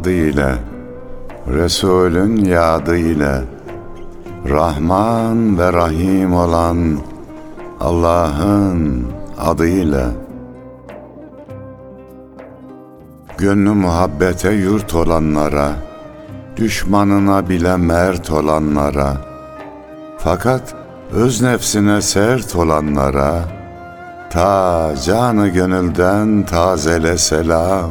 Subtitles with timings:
[0.00, 0.54] adı ile,
[1.48, 3.42] Resulün yadı ile,
[4.48, 6.98] Rahman ve Rahim olan
[7.80, 9.06] Allah'ın
[9.38, 10.10] adıyla.
[13.38, 15.72] Gönlü muhabbete yurt olanlara,
[16.56, 19.16] düşmanına bile mert olanlara,
[20.18, 20.74] fakat
[21.12, 23.34] öz nefsine sert olanlara,
[24.30, 27.90] ta canı gönülden tazele selam,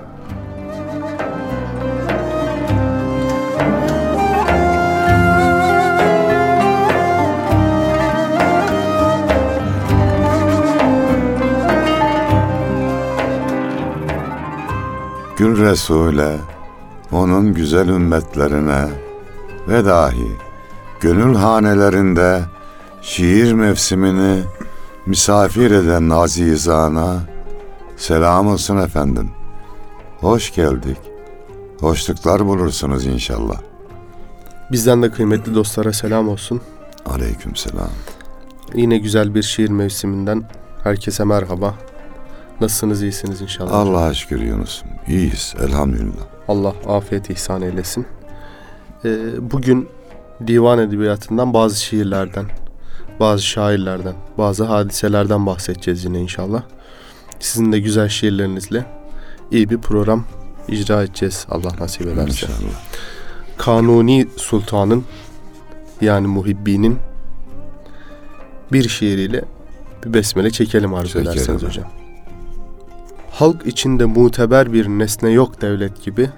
[15.41, 16.37] Gül Resul'e,
[17.11, 18.87] onun güzel ümmetlerine
[19.67, 20.31] ve dahi
[20.99, 22.41] gönül hanelerinde
[23.01, 24.43] şiir mevsimini
[25.05, 27.19] misafir eden azizana
[27.97, 29.31] selam olsun efendim.
[30.19, 30.97] Hoş geldik.
[31.79, 33.61] Hoşluklar bulursunuz inşallah.
[34.71, 36.61] Bizden de kıymetli dostlara selam olsun.
[37.05, 37.91] Aleyküm selam.
[38.73, 40.43] Yine güzel bir şiir mevsiminden
[40.83, 41.75] herkese merhaba.
[42.61, 43.73] Nasılsınız, iyisiniz inşallah.
[43.73, 44.87] Allah'a şükür Yunus'um.
[45.07, 46.25] İyiyiz elhamdülillah.
[46.47, 48.05] Allah afiyet ihsan eylesin.
[49.05, 49.89] Ee, bugün
[50.47, 52.45] divan edebiyatından bazı şiirlerden,
[53.19, 56.63] bazı şairlerden, bazı hadiselerden bahsedeceğiz yine inşallah.
[57.39, 58.85] Sizin de güzel şiirlerinizle
[59.51, 60.25] iyi bir program
[60.67, 62.27] icra edeceğiz Allah nasip ederse.
[62.27, 62.55] İnşallah.
[63.57, 65.03] Kanuni Sultan'ın
[66.01, 66.97] yani Muhibbi'nin
[68.71, 69.43] bir şiiriyle
[70.05, 71.31] bir besmele çekelim arzu Çekelim.
[71.31, 72.00] ederseniz hocam.
[73.41, 76.29] Halk içinde muteber bir nesne yok devlet gibi.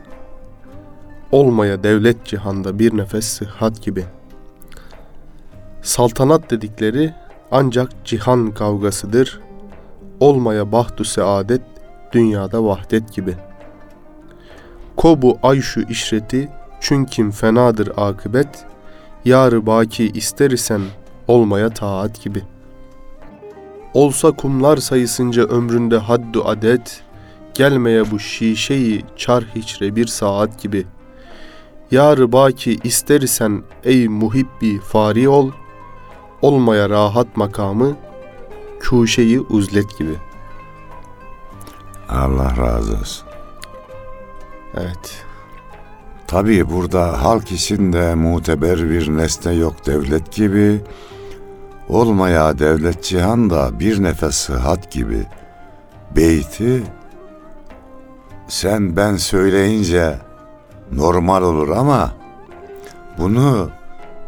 [1.31, 4.05] Olmaya devlet cihanda bir nefes sıhhat gibi.
[5.81, 7.13] Saltanat dedikleri
[7.51, 9.39] ancak cihan kavgasıdır.
[10.19, 11.61] Olmaya bahtu saadet
[12.11, 13.35] dünyada vahdet gibi.
[14.97, 16.49] Kobu ay şu işreti
[16.79, 18.65] çünkü fenadır akıbet.
[19.25, 20.81] Yarı baki ister isen
[21.27, 22.52] olmaya taat gibi.
[23.93, 27.03] Olsa kumlar sayısınca ömründe haddu adet,
[27.53, 30.85] gelmeye bu şişeyi çar hiçre bir saat gibi.
[31.91, 35.51] Yarı baki ister isen ey muhibbi fari ol,
[36.41, 37.97] olmaya rahat makamı,
[38.89, 40.15] kuşeyi uzlet gibi.
[42.09, 43.27] Allah razı olsun.
[44.77, 45.25] Evet,
[46.33, 50.81] Tabii burada halk içinde muteber bir nesne yok devlet gibi,
[51.89, 55.25] olmaya devlet cihanda bir nefes sıhhat gibi.
[56.15, 56.83] Beyti
[58.47, 60.19] sen ben söyleyince
[60.91, 62.13] normal olur ama
[63.17, 63.69] bunu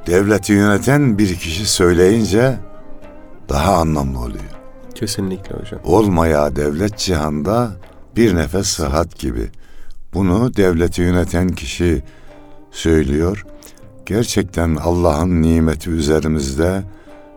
[0.08, 2.58] devleti yöneten bir kişi söyleyince
[3.50, 4.44] daha anlamlı oluyor.
[4.96, 5.80] kesinlikle hocam.
[5.84, 7.72] Olmaya devlet cihanda
[8.16, 9.50] bir nefes sıhhat gibi.
[10.14, 12.04] Bunu devleti yöneten kişi
[12.72, 13.46] söylüyor.
[14.06, 16.84] Gerçekten Allah'ın nimeti üzerimizde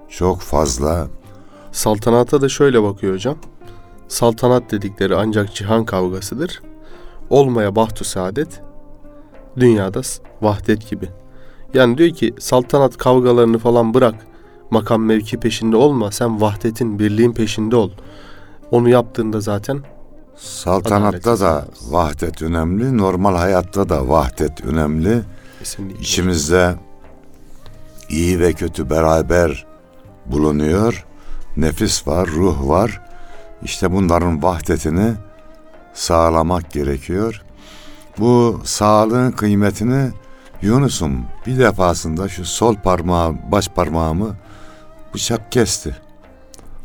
[0.08, 1.08] çok fazla.
[1.72, 3.36] Saltanata da şöyle bakıyor hocam.
[4.08, 6.62] Saltanat dedikleri ancak cihan kavgasıdır.
[7.30, 8.62] Olmaya bahtu saadet,
[9.56, 10.00] dünyada
[10.42, 11.08] vahdet gibi.
[11.74, 14.14] Yani diyor ki saltanat kavgalarını falan bırak.
[14.70, 16.10] Makam mevki peşinde olma.
[16.10, 17.90] Sen vahdetin, birliğin peşinde ol.
[18.70, 19.82] Onu yaptığında zaten
[20.36, 25.20] Saltanatta da vahdet önemli, normal hayatta da vahdet önemli.
[25.58, 26.00] kesinlikle.
[26.00, 26.74] İçimizde
[28.08, 29.66] iyi ve kötü beraber
[30.32, 31.04] bulunuyor.
[31.56, 33.00] Nefis var, ruh var.
[33.62, 35.12] İşte bunların vahdetini
[35.94, 37.42] sağlamak gerekiyor.
[38.18, 40.10] Bu sağlığın kıymetini
[40.62, 44.36] Yunus'um bir defasında şu sol parmağı, baş parmağımı
[45.14, 45.96] bıçak kesti.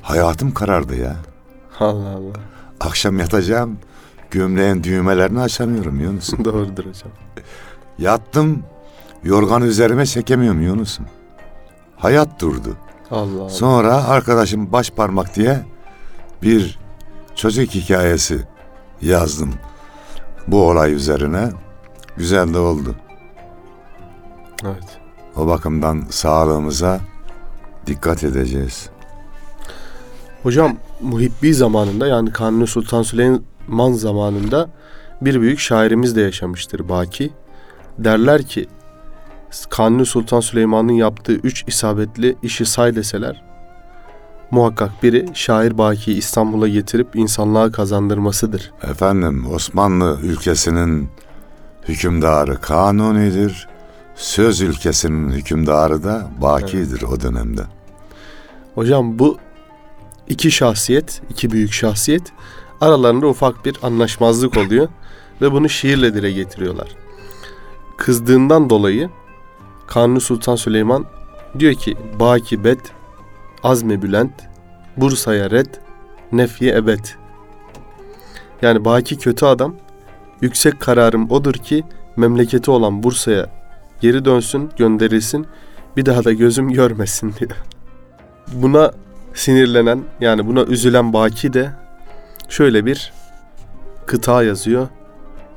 [0.02, 1.16] Hayatım karardı ya.
[1.80, 2.40] Allah Allah.
[2.80, 3.78] Akşam yatacağım,
[4.32, 6.34] gömleğin düğmelerini açamıyorum Yunus.
[6.46, 7.12] Doğrudur hocam.
[7.98, 8.64] Yattım,
[9.24, 11.06] Yorganı üzerime çekemiyorum Yunus'um.
[11.96, 12.78] Hayat durdu.
[13.14, 13.50] Allah Allah.
[13.50, 15.60] Sonra arkadaşım baş parmak diye
[16.42, 16.80] bir
[17.36, 18.40] çocuk hikayesi
[19.02, 19.54] yazdım.
[20.48, 21.50] Bu olay üzerine
[22.18, 22.96] güzel de oldu.
[24.66, 25.00] Evet.
[25.36, 27.00] O bakımdan sağlığımıza
[27.88, 28.90] dikkat edeceğiz.
[30.44, 34.70] Hocam Muhibbi zamanında yani Kanuni Sultan Süleyman zamanında
[35.22, 37.34] bir büyük şairimiz de yaşamıştır Baki.
[37.98, 38.68] Derler ki
[39.70, 43.54] Kanuni Sultan Süleyman'ın yaptığı üç isabetli işi say deseler
[44.54, 48.72] muhakkak biri şair Baki'yi İstanbul'a getirip insanlığa kazandırmasıdır.
[48.84, 51.10] Efendim Osmanlı ülkesinin
[51.88, 53.68] hükümdarı Kanuni'dir.
[54.16, 57.62] Söz ülkesinin hükümdarı da Baki'dir o dönemde.
[58.76, 59.38] Hocam bu
[60.28, 62.24] iki şahsiyet, iki büyük şahsiyet
[62.82, 64.88] aralarında ufak bir anlaşmazlık oluyor
[65.42, 66.88] ve bunu şiirle dile getiriyorlar.
[67.98, 69.10] Kızdığından dolayı
[69.94, 71.06] Kanuni Sultan Süleyman
[71.60, 72.80] diyor ki Baki bet,
[73.64, 74.32] azme bülent,
[74.98, 75.66] Bursa'ya red,
[76.32, 77.06] nefye ebed.
[78.62, 79.76] Yani Baki kötü adam,
[80.42, 81.84] yüksek kararım odur ki
[82.16, 83.50] memleketi olan Bursa'ya
[84.02, 85.48] geri dönsün, gönderilsin,
[85.98, 87.52] bir daha da gözüm görmesin diyor.
[88.54, 88.92] Buna
[89.34, 91.72] sinirlenen yani buna üzülen Baki de
[92.50, 93.14] şöyle bir
[94.06, 94.88] kıta yazıyor.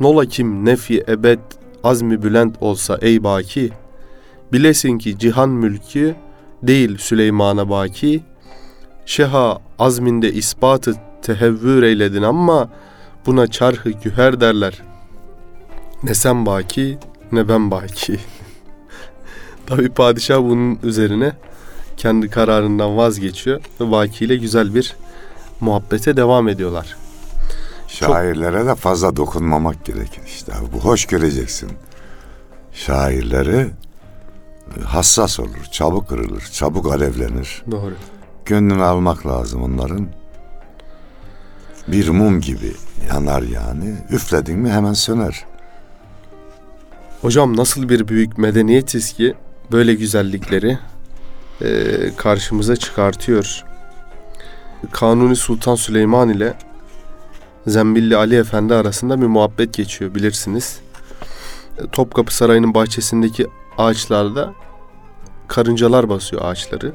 [0.00, 1.38] Nola kim nefi ebed
[1.84, 3.72] azmi bülent olsa ey Baki
[4.52, 6.14] bilesin ki cihan mülkü
[6.62, 8.22] değil Süleyman'a baki
[9.06, 12.68] şeha azminde ispatı tehevvür eyledin ama
[13.26, 14.82] buna çarhı güher derler.
[16.02, 16.98] Ne sen baki
[17.32, 18.18] ne ben baki.
[19.66, 21.32] Tabi padişah bunun üzerine
[21.96, 24.96] kendi kararından vazgeçiyor ve Baki ile güzel bir
[25.60, 26.96] muhabbete devam ediyorlar.
[27.88, 30.52] Şairlere de fazla dokunmamak gerekir işte.
[30.72, 31.70] Bu hoş göreceksin.
[32.72, 33.70] Şairleri
[34.84, 37.62] hassas olur, çabuk kırılır, çabuk alevlenir.
[37.70, 37.94] Doğru.
[38.44, 40.06] Gönlünü almak lazım onların.
[41.88, 42.72] Bir mum gibi
[43.08, 43.94] yanar yani.
[44.10, 45.44] Üfledin mi hemen söner.
[47.22, 49.34] Hocam nasıl bir büyük medeniyetiz ki
[49.72, 50.78] böyle güzellikleri
[51.62, 53.64] e, karşımıza çıkartıyor.
[54.92, 56.54] Kanuni Sultan Süleyman ile
[57.66, 60.78] Zembilli Ali Efendi arasında bir muhabbet geçiyor bilirsiniz.
[61.78, 63.46] E, Topkapı Sarayı'nın bahçesindeki
[63.78, 64.54] ağaçlarda
[65.48, 66.92] karıncalar basıyor ağaçları.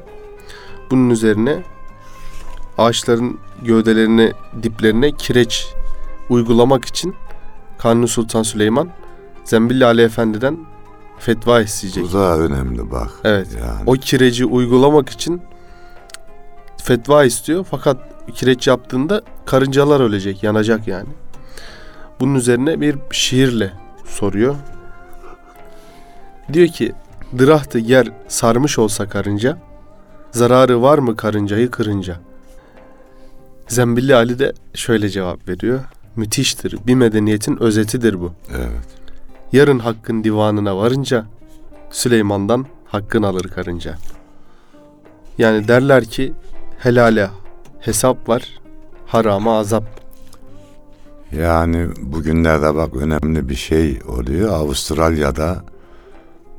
[0.90, 1.62] Bunun üzerine
[2.78, 4.32] ağaçların gövdelerine,
[4.62, 5.74] diplerine kireç
[6.28, 7.14] uygulamak için
[7.78, 8.88] Kanuni Sultan Süleyman
[9.44, 10.58] Zembilli Ali Efendi'den
[11.18, 12.04] fetva isteyecek.
[12.04, 13.10] Bu da önemli bak.
[13.24, 13.48] Evet.
[13.60, 15.42] Yani O kireci uygulamak için
[16.76, 17.96] fetva istiyor fakat
[18.34, 21.08] kireç yaptığında karıncalar ölecek, yanacak yani.
[22.20, 23.72] Bunun üzerine bir şiirle
[24.04, 24.54] soruyor.
[26.52, 26.92] Diyor ki,
[27.38, 29.58] Dırahtı yer sarmış olsa karınca,
[30.30, 32.20] zararı var mı karıncayı kırınca?
[33.68, 35.80] Zembilli Ali de şöyle cevap veriyor.
[36.16, 38.32] Müthiştir, bir medeniyetin özetidir bu.
[38.50, 38.88] evet.
[39.52, 41.26] Yarın hakkın divanına varınca
[41.90, 43.96] Süleyman'dan hakkın alır karınca.
[45.38, 46.32] Yani derler ki
[46.78, 47.30] helale
[47.80, 48.60] hesap var,
[49.06, 49.84] harama azap.
[51.38, 54.52] Yani bugünlerde bak önemli bir şey oluyor.
[54.52, 55.64] Avustralya'da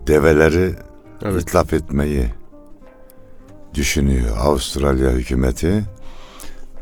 [0.07, 0.75] develeri
[1.21, 1.41] Evet.
[1.41, 2.27] itlaf etmeyi
[3.73, 5.83] düşünüyor Avustralya hükümeti.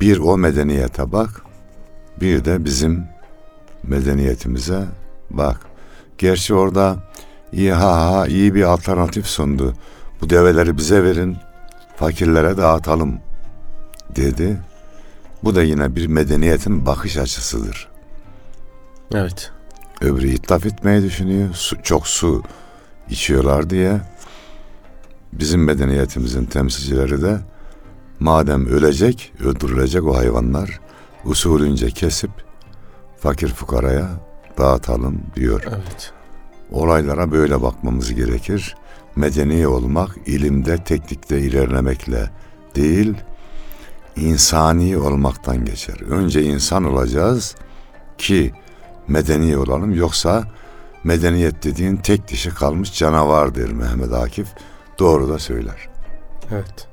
[0.01, 1.42] Bir o medeniyete bak,
[2.22, 3.04] bir de bizim
[3.84, 4.86] medeniyetimize
[5.30, 5.58] bak.
[6.18, 6.98] Gerçi orada
[7.51, 9.74] iyi ha ha iyi bir alternatif sundu.
[10.22, 11.38] Bu develeri bize verin,
[11.96, 13.20] fakirlere dağıtalım
[14.16, 14.58] dedi.
[15.44, 17.88] Bu da yine bir medeniyetin bakış açısıdır.
[19.13, 19.51] Evet.
[20.01, 21.50] Öbürü itlaf etmeyi düşünüyor.
[21.54, 22.44] Su, çok su
[23.12, 24.01] içiyorlar diye.
[25.34, 27.38] Bizim medeniyetimizin temsilcileri de
[28.20, 30.80] madem ölecek, öldürülecek o hayvanlar
[31.25, 32.32] usulünce kesip
[33.20, 34.10] fakir fukaraya
[34.58, 35.63] dağıtalım diyor.
[35.68, 36.13] Evet.
[36.72, 38.75] Olaylara böyle bakmamız gerekir.
[39.15, 42.30] Medeni olmak ilimde, teknikte ilerlemekle
[42.75, 43.13] değil,
[44.15, 46.01] insani olmaktan geçer.
[46.10, 47.56] Önce insan olacağız
[48.18, 48.53] ki
[49.08, 49.94] medeni olalım.
[49.94, 50.44] Yoksa
[51.03, 54.48] medeniyet dediğin tek dişi kalmış canavar der Mehmet Akif.
[55.00, 55.89] Doğru da söyler.
[56.51, 56.88] Evet.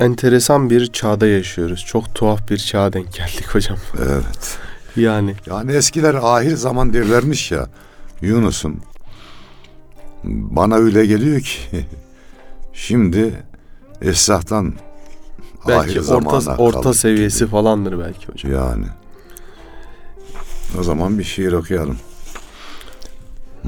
[0.00, 1.84] Enteresan bir çağda yaşıyoruz.
[1.86, 3.78] Çok tuhaf bir çağa denk geldik hocam.
[3.98, 4.58] Evet.
[4.96, 7.66] Yani Yani eskiler ahir zaman derlermiş ya.
[8.22, 8.80] Yunus'um.
[10.24, 11.58] Bana öyle geliyor ki
[12.72, 13.42] şimdi
[14.02, 14.74] esnaftan
[15.68, 17.50] belki orta zamana orta kaldık seviyesi gibi.
[17.50, 18.52] falandır belki hocam.
[18.52, 18.86] Yani.
[20.78, 21.96] O zaman bir şiir okuyalım.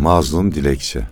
[0.00, 1.02] Mazlum Dilekçe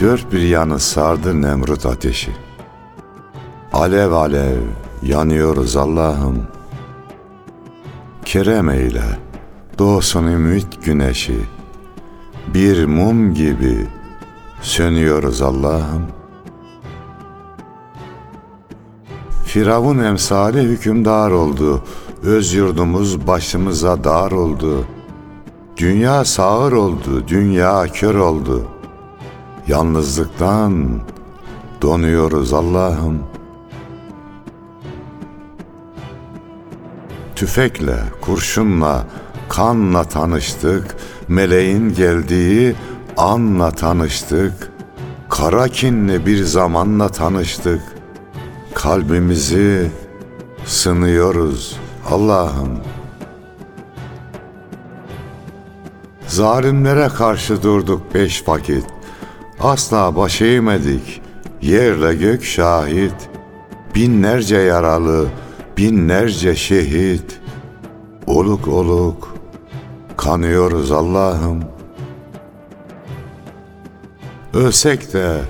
[0.00, 2.30] Dört bir yanı sardı Nemrut ateşi.
[3.72, 4.60] Alev alev
[5.02, 6.46] yanıyoruz Allah'ım.
[8.24, 9.04] Kerem eyle
[9.78, 11.40] doğsun ümit güneşi.
[12.54, 13.88] Bir mum gibi
[14.62, 16.06] sönüyoruz Allah'ım.
[19.44, 21.82] Firavun emsali hükümdar oldu.
[22.22, 24.84] Öz yurdumuz başımıza dar oldu.
[25.76, 28.62] Dünya sağır oldu, dünya kör oldu.
[29.68, 31.00] Yalnızlıktan
[31.82, 33.18] donuyoruz Allah'ım.
[37.36, 39.06] Tüfekle, kurşunla,
[39.48, 40.96] kanla tanıştık.
[41.28, 42.74] Meleğin geldiği
[43.16, 44.72] anla tanıştık.
[45.28, 47.82] Kara kinli bir zamanla tanıştık.
[48.74, 49.90] Kalbimizi
[50.64, 51.76] sınıyoruz
[52.10, 52.80] Allah'ım.
[56.26, 58.84] Zalimlere karşı durduk beş vakit.
[59.60, 61.22] Asla baş eğmedik.
[61.62, 63.14] Yerle gök şahit.
[63.94, 65.26] Binlerce yaralı,
[65.76, 67.40] binlerce şehit.
[68.26, 69.34] Oluk oluk
[70.16, 71.71] kanıyoruz Allah'ım.
[74.54, 75.40] Ölsek de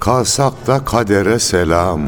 [0.00, 2.00] kalsak da kadere selam.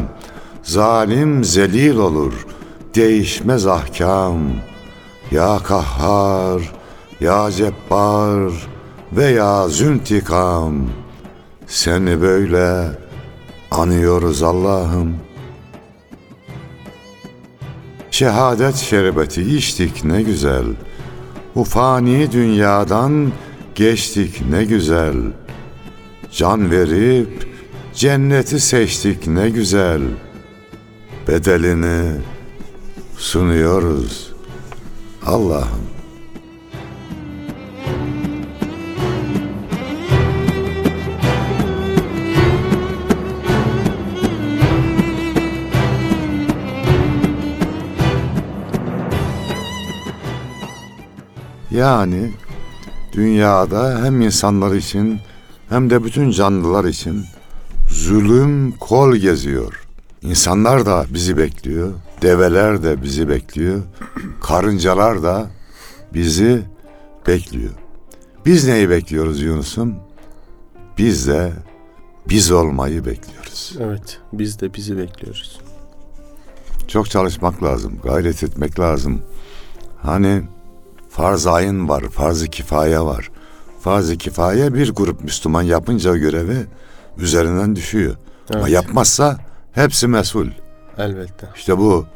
[0.63, 2.47] Zalim zelil olur,
[2.95, 4.39] değişmez ahkam.
[5.31, 6.73] Ya kahhar,
[7.21, 8.53] ya cebbar
[9.13, 10.91] ve ya züntikam.
[11.67, 12.91] Seni böyle
[13.71, 15.17] anıyoruz Allah'ım.
[18.11, 20.67] Şehadet şerbeti içtik ne güzel.
[21.55, 23.33] Bu fani dünyadan
[23.75, 25.15] geçtik ne güzel.
[26.37, 27.49] Can verip
[27.95, 30.03] cenneti seçtik ne güzel.
[31.29, 32.21] Bedelini
[33.17, 34.33] sunuyoruz
[35.27, 35.85] Allah'ım.
[51.71, 52.31] Yani
[53.13, 55.21] dünyada hem insanlar için
[55.75, 57.25] hem de bütün canlılar için
[57.91, 59.87] zulüm kol geziyor.
[60.23, 63.83] İnsanlar da bizi bekliyor, develer de bizi bekliyor,
[64.41, 65.51] karıncalar da
[66.15, 66.63] bizi
[67.27, 67.71] bekliyor.
[68.47, 69.95] Biz neyi bekliyoruz Yunus'um?
[70.99, 71.53] Biz de
[72.29, 73.77] biz olmayı bekliyoruz.
[73.81, 75.61] Evet, biz de bizi bekliyoruz.
[76.89, 79.23] Çok çalışmak lazım, gayret etmek lazım.
[80.03, 80.43] Hani
[81.11, 83.31] farz ayın var, farz-ı kifaye var.
[83.85, 86.67] Farz-ı kifaye bir grup Müslüman yapınca görevi
[87.19, 88.17] üzerinden düşüyor.
[88.51, 88.71] Ama Evet.
[88.71, 89.39] yapmazsa
[89.73, 90.47] hepsi mesul.
[90.99, 91.47] Elbette.
[91.57, 92.07] İşte bu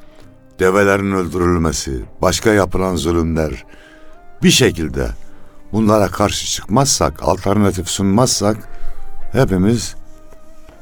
[0.59, 3.65] develerin öldürülmesi, başka yapılan zulümler
[4.43, 5.09] bir şekilde
[5.73, 8.57] bunlara karşı çıkmazsak, alternatif sunmazsak
[9.33, 9.95] hepimiz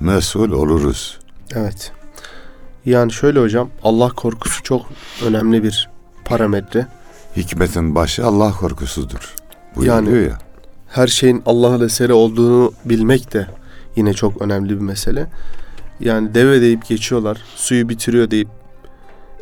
[0.00, 1.18] mesul oluruz.
[1.54, 1.92] Evet.
[2.84, 4.86] Yani şöyle hocam, Allah korkusu çok
[5.26, 5.88] önemli bir
[6.24, 6.86] parametre.
[7.36, 9.34] Hikmetin başı Allah korkusudur.
[9.76, 10.38] Buyuruyor Yani- ya.
[10.96, 13.46] Her şeyin Allah'ın eseri olduğunu bilmek de
[13.96, 15.26] yine çok önemli bir mesele.
[16.00, 18.48] Yani deve deyip geçiyorlar, suyu bitiriyor deyip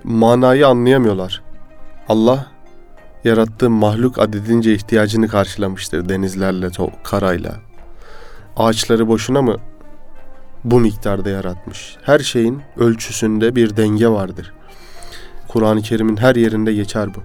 [0.04, 1.42] manayı anlayamıyorlar.
[2.08, 2.46] Allah
[3.24, 6.68] yarattığı mahluk adedince ihtiyacını karşılamıştır denizlerle,
[7.04, 7.54] karayla.
[8.56, 9.56] Ağaçları boşuna mı
[10.64, 11.96] bu miktarda yaratmış?
[12.02, 14.52] Her şeyin ölçüsünde bir denge vardır.
[15.48, 17.20] Kur'an-ı Kerim'in her yerinde geçer bu.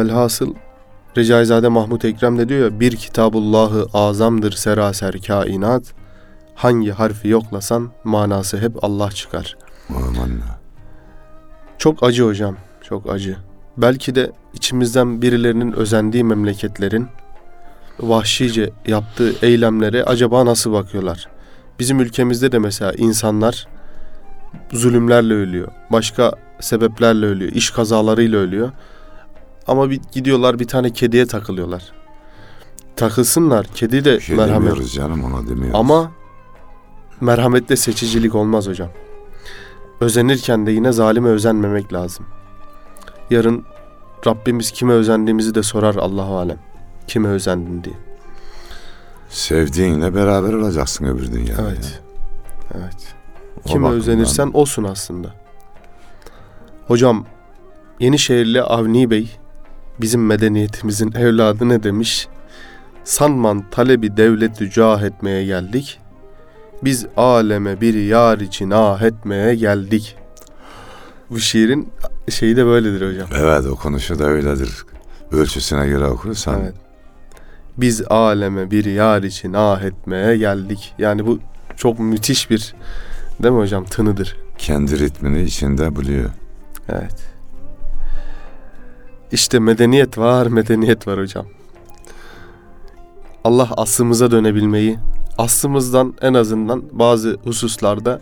[0.00, 0.54] Velhasıl
[1.16, 5.82] Recaizade Mahmut Ekrem de diyor ya bir kitabullahı azamdır seraser kainat.
[6.54, 9.56] Hangi harfi yoklasan manası hep Allah çıkar.
[9.90, 10.30] Aman.
[11.78, 13.36] Çok acı hocam, çok acı.
[13.76, 17.08] Belki de içimizden birilerinin özendiği memleketlerin
[18.00, 21.28] vahşice yaptığı eylemlere acaba nasıl bakıyorlar?
[21.78, 23.68] Bizim ülkemizde de mesela insanlar
[24.72, 25.68] zulümlerle ölüyor.
[25.90, 27.52] Başka sebeplerle ölüyor.
[27.52, 28.70] iş kazalarıyla ölüyor.
[29.66, 31.92] Ama bir gidiyorlar bir tane kediye takılıyorlar.
[32.96, 33.66] Takılsınlar.
[33.74, 34.60] Kedi de Bir şey merhamet.
[34.60, 35.74] demiyoruz canım ona demiyoruz.
[35.74, 36.12] Ama
[37.20, 38.88] merhamette seçicilik olmaz hocam.
[40.00, 42.26] Özenirken de yine zalime özenmemek lazım.
[43.30, 43.64] Yarın
[44.26, 46.58] Rabbimiz kime özendiğimizi de sorar Allahu alem.
[47.06, 47.94] Kime özendin diye.
[49.28, 51.62] Sevdiğinle beraber olacaksın öbür dünyada.
[51.62, 52.00] Evet.
[52.74, 53.14] Evet.
[53.64, 55.34] O Kime bakımdan- özenirsen olsun aslında.
[56.88, 57.26] Hocam
[58.00, 59.30] Yenişehirli Avni Bey
[60.00, 62.28] bizim medeniyetimizin evladı ne demiş?
[63.04, 65.98] Sanman talebi devleti cah etmeye geldik.
[66.84, 70.16] Biz aleme bir yar için ah etmeye geldik.
[71.30, 71.88] Bu şiirin
[72.28, 73.28] şeyi de böyledir hocam.
[73.36, 74.84] Evet okunuşu da öyledir.
[75.32, 76.60] Ölçüsüne göre okursan.
[76.62, 76.74] Evet.
[77.76, 80.94] Biz aleme bir yar için ah etmeye geldik.
[80.98, 81.38] Yani bu
[81.76, 82.74] çok müthiş bir
[83.42, 84.36] değil mi hocam tınıdır.
[84.58, 86.30] Kendi ritmini içinde buluyor.
[86.88, 87.31] Evet.
[89.32, 91.46] İşte medeniyet var, medeniyet var hocam.
[93.44, 94.98] Allah aslımıza dönebilmeyi,
[95.38, 98.20] aslımızdan en azından bazı hususlarda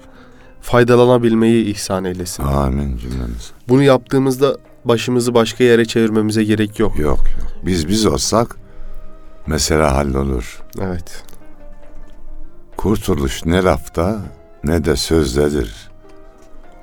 [0.61, 2.43] faydalanabilmeyi ihsan eylesin.
[2.43, 3.53] Amin cümlemiz.
[3.69, 6.99] Bunu yaptığımızda başımızı başka yere çevirmemize gerek yok.
[6.99, 7.57] Yok yok.
[7.67, 8.57] Biz biz olsak
[9.47, 10.63] mesele hallolur.
[10.81, 11.25] Evet.
[12.77, 14.19] Kurtuluş ne lafta
[14.65, 15.91] ne de sözdedir.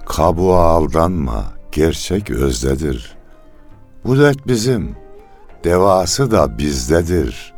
[0.06, 3.17] Kabuğa aldanma, gerçek özdedir.
[4.08, 4.96] Bu dert bizim,
[5.64, 7.54] devası da bizdedir.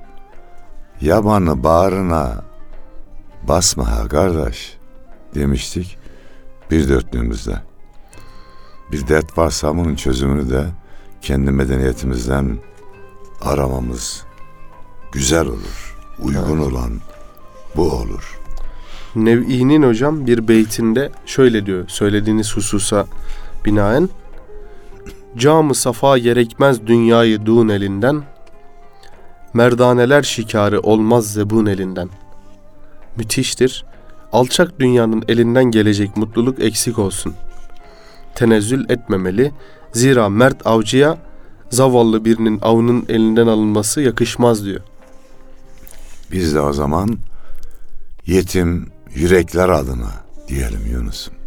[1.01, 2.43] Yabanı bağrına
[3.47, 4.77] basma ha kardeş
[5.35, 5.97] demiştik
[6.71, 7.55] bir dörtlüğümüzde.
[8.91, 10.65] Bir dert varsa bunun çözümünü de
[11.21, 12.57] kendi medeniyetimizden
[13.41, 14.25] aramamız
[15.11, 15.97] güzel olur.
[16.19, 16.99] Uygun olan
[17.75, 18.39] bu olur.
[19.15, 23.05] Nev'i'nin hocam bir beytinde şöyle diyor söylediğiniz hususa
[23.65, 24.09] binaen
[25.37, 28.23] Camı safa gerekmez dünyayı dun elinden
[29.53, 32.09] Merdaneler şikarı olmaz zebun elinden
[33.17, 33.85] Müthiştir
[34.31, 37.33] Alçak dünyanın elinden gelecek mutluluk eksik olsun
[38.35, 39.51] Tenezzül etmemeli
[39.91, 41.17] Zira mert avcıya
[41.69, 44.81] zavallı birinin avının elinden alınması yakışmaz diyor.
[46.31, 47.17] Biz de o zaman
[48.25, 50.11] yetim yürekler adına
[50.47, 51.38] diyelim Yunus'um.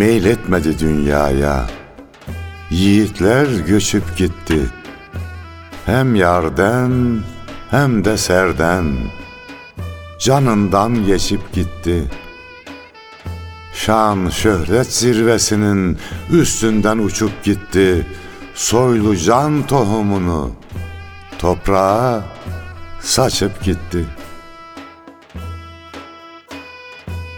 [0.00, 1.66] Meyletmedi dünyaya,
[2.70, 4.60] yiğitler göçüp gitti.
[5.86, 7.20] Hem yarden
[7.70, 8.96] hem de serden,
[10.18, 12.04] canından geçip gitti.
[13.74, 15.98] Şan şöhret zirvesinin
[16.30, 18.06] üstünden uçup gitti.
[18.54, 20.52] Soylu can tohumunu
[21.38, 22.24] toprağa
[23.00, 24.04] saçıp gitti.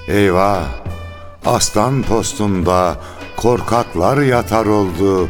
[0.09, 0.82] Eyvah!
[1.47, 2.97] Aslan postunda
[3.37, 5.29] korkaklar yatar oldu.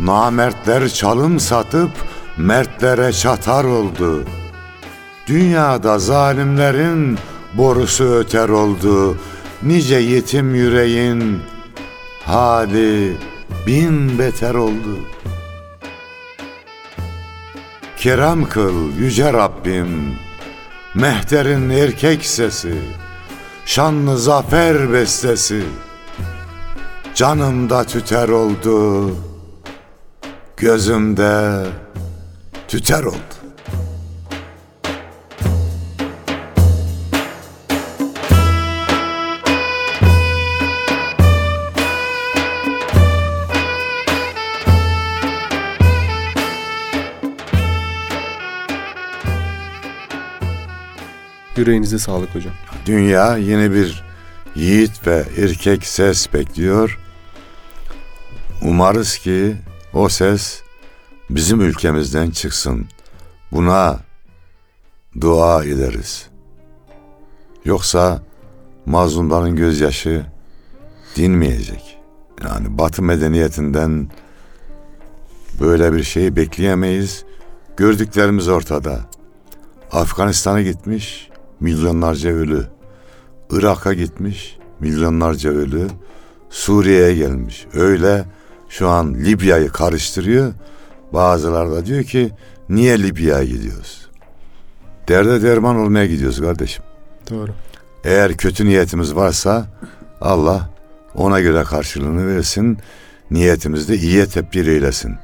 [0.00, 1.90] Namertler çalım satıp
[2.36, 4.24] mertlere çatar oldu.
[5.26, 7.18] Dünyada zalimlerin
[7.54, 9.16] borusu öter oldu.
[9.62, 11.42] Nice yetim yüreğin
[12.24, 13.16] hali
[13.66, 14.98] bin beter oldu.
[17.96, 20.14] Kerem kıl yüce Rabbim,
[20.94, 22.74] mehterin erkek sesi,
[23.70, 25.62] şanlı zafer bestesi,
[27.14, 29.10] canımda tüter oldu,
[30.56, 31.66] gözümde
[32.68, 33.29] tüter oldu.
[51.60, 52.52] Yüreğinize sağlık hocam.
[52.86, 54.04] Dünya yeni bir
[54.54, 56.98] yiğit ve erkek ses bekliyor.
[58.62, 59.56] Umarız ki
[59.94, 60.62] o ses
[61.30, 62.86] bizim ülkemizden çıksın.
[63.52, 63.98] Buna
[65.20, 66.28] dua ederiz.
[67.64, 68.22] Yoksa
[68.86, 70.26] mazlumların gözyaşı
[71.16, 71.98] dinmeyecek.
[72.44, 74.10] Yani Batı medeniyetinden
[75.60, 77.24] böyle bir şeyi bekleyemeyiz.
[77.76, 79.00] Gördüklerimiz ortada.
[79.92, 81.29] Afganistan'a gitmiş,
[81.60, 82.66] milyonlarca ölü.
[83.50, 85.88] Irak'a gitmiş, milyonlarca ölü.
[86.50, 87.66] Suriye'ye gelmiş.
[87.74, 88.24] Öyle
[88.68, 90.52] şu an Libya'yı karıştırıyor.
[91.12, 92.30] Bazıları da diyor ki
[92.68, 94.08] niye Libya'ya gidiyoruz?
[95.08, 96.84] Derde derman olmaya gidiyoruz kardeşim.
[97.30, 97.50] Doğru.
[98.04, 99.66] Eğer kötü niyetimiz varsa
[100.20, 100.70] Allah
[101.14, 102.78] ona göre karşılığını versin.
[103.30, 105.16] Niyetimizi de iyiye tebdil eylesin.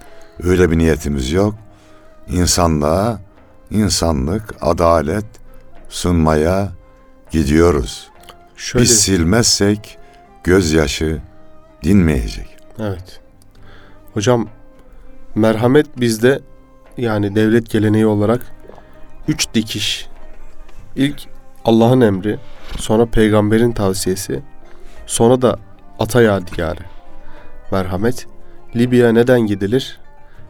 [0.42, 1.54] Öyle bir niyetimiz yok.
[2.28, 3.20] İnsanlığa,
[3.70, 5.24] insanlık, adalet
[5.88, 6.72] sunmaya
[7.30, 8.10] gidiyoruz.
[8.56, 9.98] Şöyle, Biz silmezsek
[10.44, 11.18] gözyaşı
[11.84, 12.56] dinmeyecek.
[12.78, 13.20] evet.
[14.14, 14.48] Hocam
[15.34, 16.40] merhamet bizde
[16.96, 18.40] yani devlet geleneği olarak
[19.28, 20.06] üç dikiş.
[20.96, 21.28] İlk
[21.64, 22.38] Allah'ın emri,
[22.78, 24.42] sonra peygamberin tavsiyesi,
[25.06, 25.58] sonra da
[25.98, 26.80] ata yadigarı.
[27.72, 28.26] Merhamet.
[28.76, 30.00] Libya neden gidilir?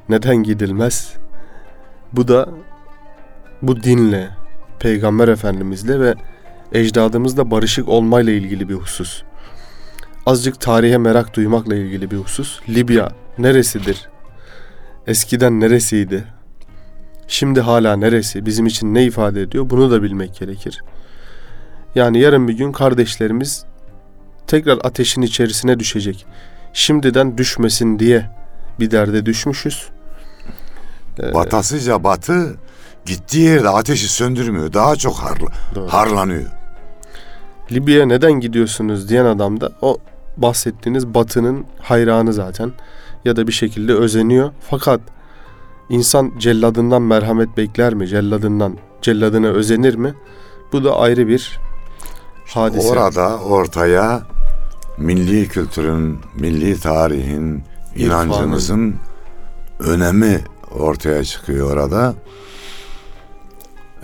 [0.08, 1.12] Neden gidilmez?
[2.12, 2.48] Bu da
[3.62, 4.28] bu dinle,
[4.80, 6.14] Peygamber Efendimizle ve
[6.72, 9.22] ecdadımızla barışık olmayla ilgili bir husus.
[10.26, 12.60] Azıcık tarihe merak duymakla ilgili bir husus.
[12.68, 13.08] Libya
[13.38, 14.08] neresidir?
[15.06, 16.24] Eskiden neresiydi?
[17.28, 18.46] Şimdi hala neresi?
[18.46, 19.70] Bizim için ne ifade ediyor?
[19.70, 20.82] Bunu da bilmek gerekir.
[21.94, 23.64] Yani yarın bir gün kardeşlerimiz
[24.46, 26.26] tekrar ateşin içerisine düşecek.
[26.72, 28.30] Şimdiden düşmesin diye
[28.80, 29.88] bir derde düşmüşüz.
[31.22, 32.56] Ee, Batasıca batı
[33.06, 34.72] gittiği yerde ateşi söndürmüyor.
[34.72, 35.46] Daha çok harla,
[35.92, 36.50] harlanıyor.
[37.72, 39.98] Libya'ya neden gidiyorsunuz diyen adam da o
[40.36, 42.72] bahsettiğiniz batının hayranı zaten.
[43.24, 44.50] Ya da bir şekilde özeniyor.
[44.70, 45.00] Fakat
[45.88, 48.08] insan celladından merhamet bekler mi?
[48.08, 50.14] Celladından, celladına özenir mi?
[50.72, 51.58] Bu da ayrı bir
[52.46, 52.88] hadise.
[52.88, 54.22] Orada ortaya
[54.98, 57.62] milli kültürün, milli tarihin,
[57.96, 58.94] inancımızın
[59.78, 60.40] önemi
[60.78, 62.14] ortaya çıkıyor orada.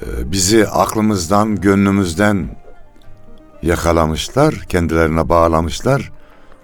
[0.03, 2.57] Ee, bizi aklımızdan, gönlümüzden
[3.63, 6.13] yakalamışlar, kendilerine bağlamışlar.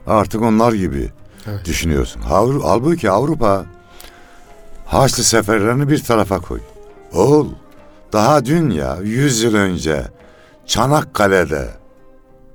[0.06, 1.10] Artık onlar gibi
[1.46, 1.64] evet.
[1.64, 2.22] düşünüyorsun.
[2.62, 3.66] Halbuki Avrupa
[4.86, 6.60] Haçlı seferlerini bir tarafa koy.
[7.12, 7.48] Oğul,
[8.12, 10.06] daha dün ya, yüz yıl önce
[10.66, 11.68] Çanakkale'de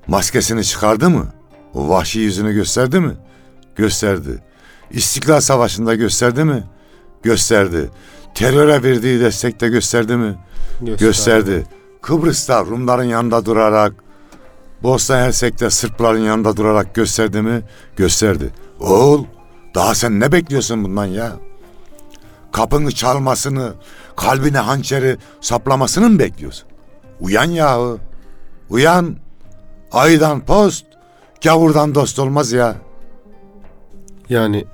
[0.08, 1.28] maskesini çıkardı mı?
[1.74, 3.15] O vahşi yüzünü gösterdi mi?
[3.76, 4.43] Gösterdi.
[4.91, 6.63] İstiklal Savaşı'nda gösterdi mi?
[7.24, 7.89] Gösterdi.
[8.36, 10.36] Teröre verdiği destekte gösterdi mi?
[10.82, 11.06] Gösterdi.
[11.06, 11.67] gösterdi.
[12.02, 13.93] Kıbrıs'ta Rumların yanında durarak,
[14.84, 17.62] Bosna Hersek'te Sırpların yanında durarak gösterdi mi?
[17.96, 18.50] Gösterdi.
[18.80, 19.26] Oğul,
[19.76, 21.32] daha sen ne bekliyorsun bundan ya?
[22.52, 23.74] Kapını çalmasını,
[24.15, 26.67] kalbine hançeri saplamasını mı bekliyorsun?
[27.19, 28.00] Uyan yahu.
[28.69, 29.15] Uyan.
[29.91, 30.86] Aydan post,
[31.43, 32.76] gavurdan dost olmaz ya.
[34.30, 34.65] Yani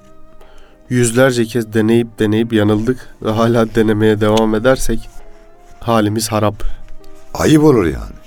[0.89, 5.10] yüzlerce kez deneyip deneyip yanıldık ve hala denemeye devam edersek
[5.80, 6.63] halimiz harap.
[7.34, 8.19] Ayıp olur yani.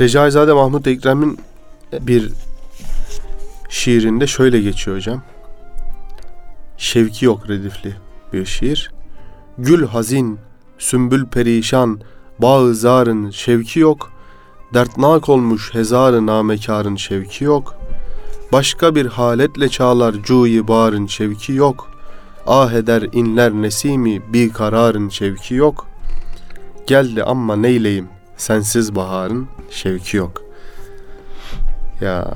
[0.00, 1.38] Recaizade Mahmut Ekrem'in
[2.00, 2.32] bir
[3.68, 5.22] şiirinde şöyle geçiyor hocam.
[6.78, 7.96] Şevki yok redifli
[8.32, 8.90] bir şiir.
[9.58, 10.38] Gül hazin,
[10.78, 12.00] sümbül perişan,
[12.38, 14.12] bağı zarın şevki yok.
[14.74, 17.78] Dertnak olmuş hezarı namekarın şevki yok.
[18.52, 21.88] Başka bir haletle çağlar cuyi barın şevki yok.
[22.46, 25.86] Ah eder inler nesimi bir kararın şevki yok.
[26.86, 30.42] Geldi ama neyleyim sensiz baharın şevki yok.
[32.00, 32.34] Ya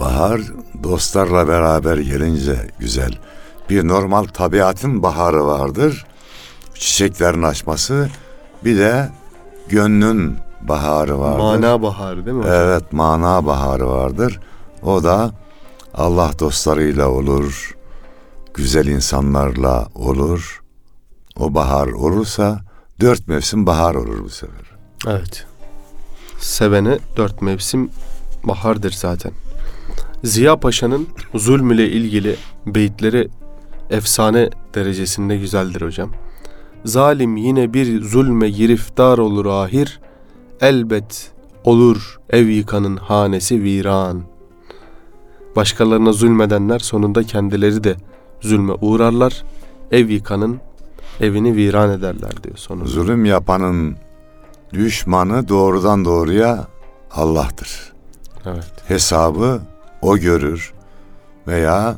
[0.00, 0.40] bahar
[0.82, 3.18] dostlarla beraber gelince güzel.
[3.70, 6.06] Bir normal tabiatın baharı vardır.
[6.74, 8.08] Çiçeklerin açması
[8.64, 9.08] bir de
[9.68, 11.38] gönlün baharı vardır.
[11.38, 12.42] Mana baharı değil mi?
[12.42, 12.54] Hocam?
[12.56, 14.40] Evet mana baharı vardır.
[14.82, 15.30] O da
[15.94, 17.76] Allah dostlarıyla olur.
[18.54, 20.62] Güzel insanlarla olur.
[21.36, 22.60] O bahar olursa
[23.00, 24.76] dört mevsim bahar olur bu sefer.
[25.06, 25.46] Evet.
[26.40, 27.90] Sevene dört mevsim
[28.44, 29.32] bahardır zaten.
[30.24, 33.28] Ziya Paşa'nın zulm ile ilgili beyitleri
[33.90, 36.10] efsane derecesinde güzeldir hocam.
[36.84, 40.00] Zalim yine bir zulme giriftar olur ahir,
[40.60, 41.32] elbet
[41.64, 44.33] olur ev yıkanın hanesi viran.
[45.56, 47.96] Başkalarına zulmedenler sonunda kendileri de
[48.40, 49.44] zulme uğrarlar,
[49.90, 50.60] ev yıkanın
[51.20, 52.88] evini viran ederler diyor sonunda.
[52.88, 53.96] Zulüm yapanın
[54.72, 56.66] düşmanı doğrudan doğruya
[57.10, 57.92] Allah'tır.
[58.46, 58.72] Evet.
[58.88, 59.60] Hesabı
[60.02, 60.72] o görür
[61.46, 61.96] veya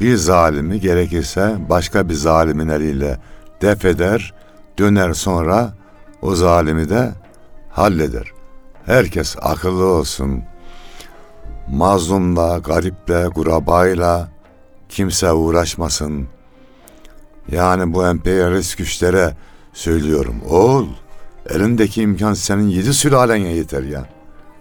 [0.00, 3.20] bir zalimi gerekirse başka bir zalimin eliyle
[3.62, 4.34] def eder,
[4.78, 5.74] döner sonra
[6.22, 7.12] o zalimi de
[7.70, 8.32] halleder.
[8.86, 10.42] Herkes akıllı olsun.
[11.68, 14.28] Mazlumla, gariple, gurabayla
[14.88, 16.28] kimse uğraşmasın.
[17.52, 19.36] Yani bu emperyalist güçlere
[19.72, 20.42] söylüyorum.
[20.50, 20.86] Oğul,
[21.50, 24.08] elindeki imkan senin yedi sülalene yeter ya.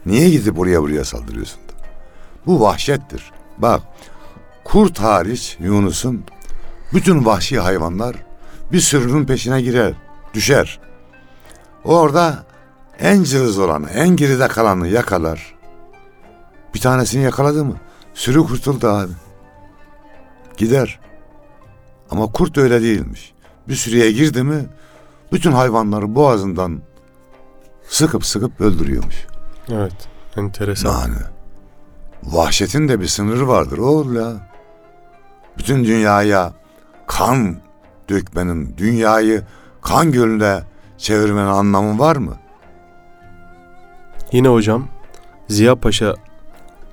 [0.05, 1.59] Niye gidip buraya buraya saldırıyorsun?
[2.45, 3.31] Bu vahşettir.
[3.57, 3.81] Bak,
[4.63, 6.23] kurt hariç Yunus'un
[6.93, 8.15] bütün vahşi hayvanlar
[8.71, 9.93] bir sürünün peşine girer,
[10.33, 10.79] düşer.
[11.83, 12.45] Orada
[12.99, 15.54] en cılız olanı, en geride kalanı yakalar.
[16.75, 17.75] Bir tanesini yakaladı mı?
[18.13, 19.11] Sürü kurtuldu abi.
[20.57, 20.99] Gider.
[22.09, 23.33] Ama kurt öyle değilmiş.
[23.67, 24.65] Bir sürüye girdi mi
[25.31, 26.81] bütün hayvanları boğazından
[27.87, 29.27] sıkıp sıkıp öldürüyormuş.
[29.69, 30.07] Evet.
[30.37, 31.01] Enteresan.
[31.01, 31.15] Yani
[32.23, 34.33] vahşetin de bir sınırı vardır oğul ya.
[35.57, 36.53] Bütün dünyaya
[37.07, 37.57] kan
[38.09, 39.43] dökmenin, dünyayı
[39.81, 40.63] kan gölüne
[40.97, 42.37] çevirmenin anlamı var mı?
[44.31, 44.87] Yine hocam
[45.47, 46.15] Ziya Paşa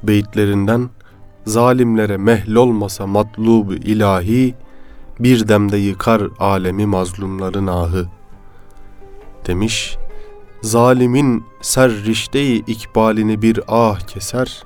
[0.03, 0.91] beyitlerinden
[1.47, 4.55] zalimlere mehl olmasa matlubu ilahi
[5.21, 8.07] bir demde yıkar alemi mazlumların ahı
[9.47, 9.97] demiş
[10.63, 14.63] Zalimin serrişteyi ikbalini bir ah keser.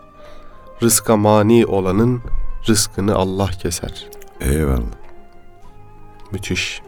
[0.82, 2.22] Rızka mani olanın
[2.68, 4.06] rızkını Allah keser.
[4.40, 4.96] Eyvallah.
[6.32, 6.82] Müthiş.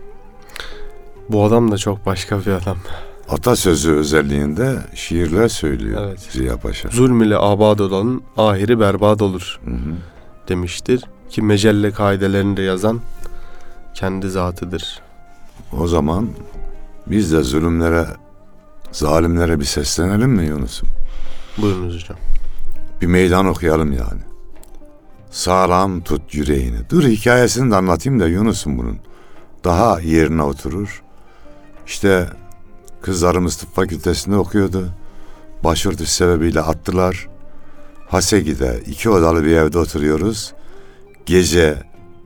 [1.28, 2.76] Bu adam da çok başka bir adam.
[3.28, 6.20] Atasözü özelliğinde şiirler söylüyor Evet.
[6.20, 6.88] Ziya Paşa.
[6.88, 9.94] Zulm ile abad olanın ahiri berbat olur Hı hı.
[10.48, 11.04] demiştir.
[11.30, 13.00] Ki mecelle kaidelerini de yazan
[13.94, 15.00] kendi zatıdır.
[15.78, 16.28] O zaman
[17.06, 18.06] biz de zulümlere,
[18.92, 20.88] zalimlere bir seslenelim mi Yunus'um?
[21.58, 22.16] Buyurunuz hocam.
[23.00, 24.20] Bir meydan okuyalım yani.
[25.30, 26.76] Sağlam tut yüreğini.
[26.90, 28.98] Dur hikayesini de anlatayım da Yunus'um bunun.
[29.64, 31.02] Daha yerine oturur.
[31.86, 32.26] İşte
[33.02, 34.88] kızlarımız tıp fakültesinde okuyordu.
[35.64, 37.28] Başörtüsü sebebiyle attılar.
[38.08, 40.54] Hasegi'de iki odalı bir evde oturuyoruz.
[41.26, 41.82] Gece,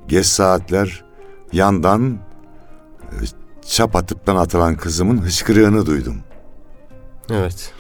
[0.09, 1.05] geç saatler
[1.53, 2.19] yandan
[3.03, 3.17] e,
[3.67, 6.17] çap atıptan atılan kızımın hıçkırığını duydum.
[7.31, 7.73] Evet.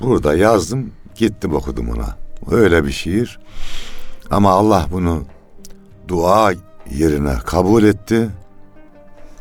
[0.00, 2.16] Burada yazdım, gittim okudum ona.
[2.50, 3.40] Öyle bir şiir.
[4.30, 5.24] Ama Allah bunu
[6.08, 6.52] dua
[6.90, 8.30] yerine kabul etti.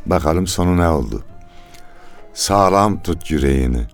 [0.06, 1.24] Bakalım sonu ne oldu?
[2.40, 3.88] Sağlam tut yüreğini.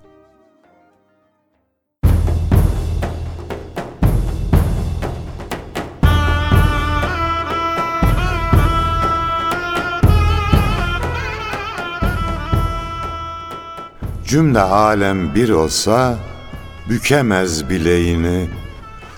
[14.26, 16.16] Cümle alem bir olsa
[16.90, 18.50] bükemez bileğini.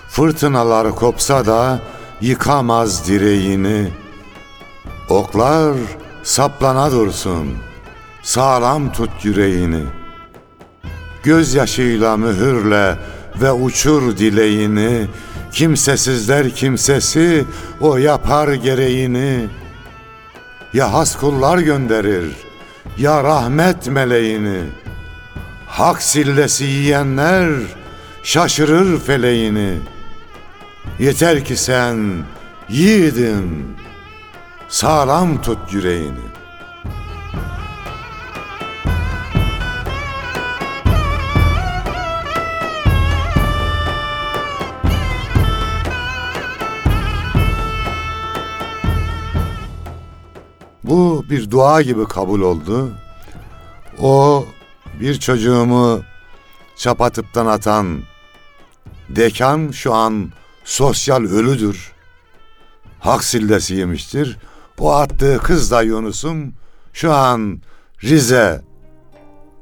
[0.08, 1.80] Fırtınalar kopsa da
[2.20, 3.88] yıkamaz direğini.
[5.08, 5.74] Oklar
[6.22, 7.67] saplana dursun,
[8.28, 9.84] sağlam tut yüreğini.
[11.22, 12.96] Gözyaşıyla mühürle
[13.42, 15.06] ve uçur dileğini.
[15.52, 17.44] Kimsesizler kimsesi
[17.80, 19.46] o yapar gereğini.
[20.72, 22.36] Ya has kullar gönderir,
[22.98, 24.60] ya rahmet meleğini.
[25.66, 27.50] Hak sillesi yiyenler
[28.22, 29.78] şaşırır feleğini.
[30.98, 32.24] Yeter ki sen
[32.68, 33.66] yiğidim,
[34.68, 36.37] sağlam tut yüreğini.
[50.84, 52.90] Bu bir dua gibi kabul oldu.
[54.00, 54.44] O
[55.00, 56.00] bir çocuğumu
[56.76, 58.00] çapatıptan atan
[59.08, 60.32] dekan şu an
[60.64, 61.92] sosyal ölüdür.
[63.00, 64.38] Hak sillesi yemiştir.
[64.78, 66.54] O attığı kız da Yunus'um
[66.92, 67.62] şu an
[68.04, 68.62] Rize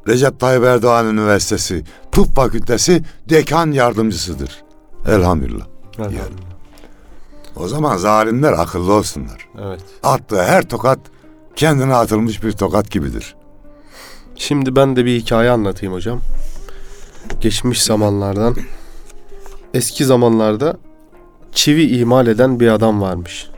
[0.08, 4.64] Recep Tayyip Erdoğan Üniversitesi Tıp Fakültesi dekan yardımcısıdır.
[5.08, 5.66] Elhamdülillah.
[5.98, 6.55] Elhamdülillah.
[7.56, 9.48] O zaman zalimler akıllı olsunlar.
[9.62, 9.80] Evet.
[10.02, 10.98] Attığı her tokat
[11.56, 13.34] kendine atılmış bir tokat gibidir.
[14.34, 16.20] Şimdi ben de bir hikaye anlatayım hocam.
[17.40, 18.56] Geçmiş zamanlardan.
[19.74, 20.76] Eski zamanlarda
[21.52, 23.50] çivi imal eden bir adam varmış.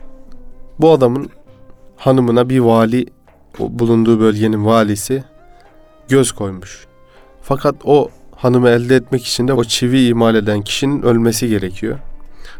[0.79, 1.29] Bu adamın
[1.97, 3.05] hanımına bir vali,
[3.59, 5.23] bulunduğu bölgenin valisi
[6.07, 6.87] göz koymuş.
[7.41, 11.99] Fakat o hanımı elde etmek için de o çivi imal eden kişinin ölmesi gerekiyor.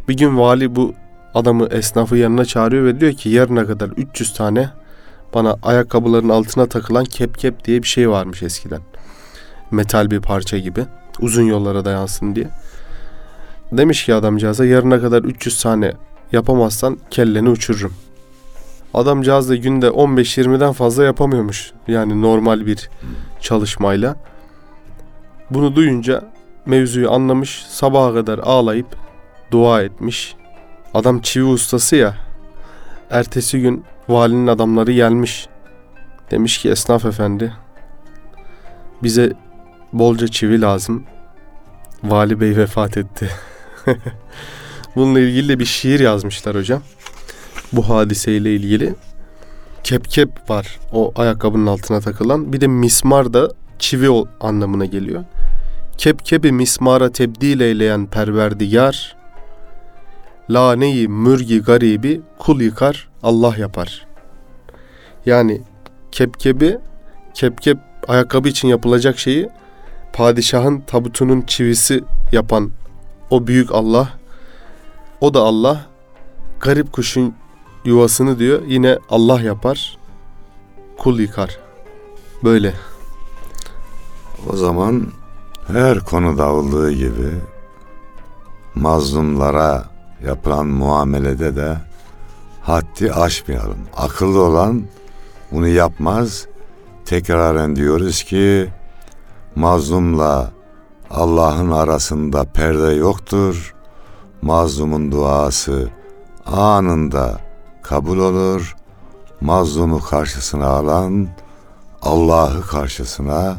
[0.07, 0.93] Bir gün vali bu
[1.33, 4.69] adamı esnafı yanına çağırıyor ve diyor ki yarına kadar 300 tane
[5.33, 8.81] bana ayakkabıların altına takılan kep kep diye bir şey varmış eskiden.
[9.71, 10.85] Metal bir parça gibi.
[11.19, 12.49] Uzun yollara dayansın diye.
[13.71, 15.93] Demiş ki adamcağıza yarına kadar 300 tane
[16.31, 17.93] yapamazsan kelleni uçururum.
[18.93, 21.71] Adamcağız da günde 15-20'den fazla yapamıyormuş.
[21.87, 22.89] Yani normal bir
[23.41, 24.15] çalışmayla.
[25.49, 26.23] Bunu duyunca
[26.65, 27.65] mevzuyu anlamış.
[27.69, 28.87] Sabaha kadar ağlayıp
[29.51, 30.35] dua etmiş.
[30.93, 32.15] Adam çivi ustası ya.
[33.09, 35.47] Ertesi gün valinin adamları gelmiş.
[36.31, 37.53] Demiş ki esnaf efendi
[39.03, 39.33] bize
[39.93, 41.03] bolca çivi lazım.
[42.03, 43.29] Vali bey vefat etti.
[44.95, 46.81] Bununla ilgili de bir şiir yazmışlar hocam.
[47.73, 48.95] Bu hadiseyle ilgili.
[49.83, 52.53] Kepkep var o ayakkabının altına takılan.
[52.53, 55.23] Bir de mismar da çivi anlamına geliyor.
[55.97, 59.18] Kepkebi mismara tebdil eyleyen perverdigar.
[60.49, 64.07] Laneyi mürgi garibi kul yıkar Allah yapar.
[65.25, 65.61] Yani
[66.11, 66.77] kepkebi
[67.33, 69.49] kepkep ayakkabı için yapılacak şeyi
[70.13, 72.71] padişahın tabutunun çivisi yapan
[73.29, 74.09] o büyük Allah
[75.21, 75.85] o da Allah
[76.59, 77.35] garip kuşun
[77.85, 79.97] yuvasını diyor yine Allah yapar
[80.97, 81.59] kul yıkar.
[82.43, 82.73] Böyle.
[84.49, 85.07] O zaman
[85.67, 87.31] her konuda olduğu gibi
[88.75, 89.88] mazlumlara
[90.25, 91.77] yapılan muamelede de
[92.61, 93.79] haddi aşmayalım.
[93.97, 94.83] Akıllı olan
[95.51, 96.47] bunu yapmaz.
[97.05, 98.69] Tekraren diyoruz ki
[99.55, 100.51] Mazlumla
[101.09, 103.75] Allah'ın arasında perde yoktur.
[104.41, 105.89] Mazlumun duası
[106.45, 107.39] anında
[107.81, 108.75] kabul olur.
[109.41, 111.27] Mazlumu karşısına alan
[112.01, 113.57] Allah'ı karşısına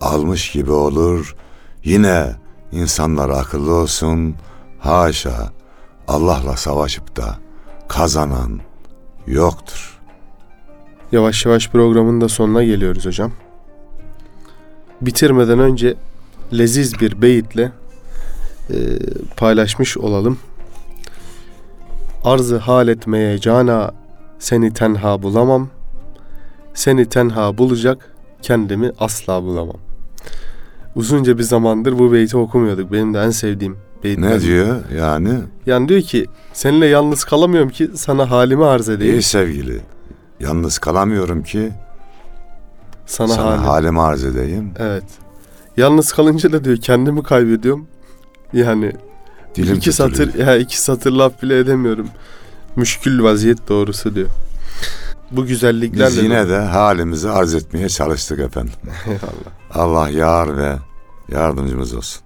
[0.00, 1.36] almış gibi olur.
[1.84, 2.36] Yine
[2.72, 4.34] insanlar akıllı olsun.
[4.78, 5.52] Haşa
[6.12, 7.38] Allah'la savaşıp da
[7.88, 8.60] kazanan
[9.26, 10.00] yoktur.
[11.12, 13.32] Yavaş yavaş programın da sonuna geliyoruz hocam.
[15.00, 15.94] Bitirmeden önce
[16.52, 17.72] leziz bir beyitle
[18.70, 18.76] e,
[19.36, 20.38] paylaşmış olalım.
[22.24, 23.94] Arzı hal etmeye cana
[24.38, 25.68] seni tenha bulamam.
[26.74, 29.80] Seni tenha bulacak kendimi asla bulamam.
[30.94, 32.92] Uzunca bir zamandır bu beyti okumuyorduk.
[32.92, 34.30] Benim de en sevdiğim beyitler.
[34.30, 35.38] Ne diyor yani?
[35.66, 39.14] Yani diyor ki seninle yalnız kalamıyorum ki sana halimi arz edeyim.
[39.14, 39.80] İyi sevgili.
[40.40, 41.72] Yalnız kalamıyorum ki
[43.06, 43.66] sana, sana halimi.
[43.66, 44.72] halimi arz edeyim.
[44.78, 45.04] Evet.
[45.76, 47.86] Yalnız kalınca da diyor kendimi kaybediyorum.
[48.52, 48.92] Yani
[49.54, 50.14] Dilim iki tutuluyor.
[50.14, 52.08] satır ya iki satır laf bile edemiyorum.
[52.76, 54.28] Müşkül vaziyet doğrusu diyor.
[55.30, 58.72] Bu güzelliklerle Biz yine de halimizi arz etmeye çalıştık efendim.
[59.06, 59.52] Eyvallah.
[59.74, 60.76] Allah yar ve
[61.28, 62.22] yardımcımız olsun.